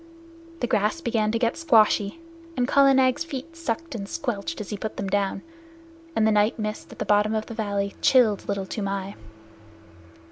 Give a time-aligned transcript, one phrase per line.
[0.61, 2.19] The grass began to get squashy,
[2.57, 5.43] and Kala Nag's feet sucked and squelched as he put them down,
[6.15, 9.13] and the night mist at the bottom of the valley chilled Little Toomai.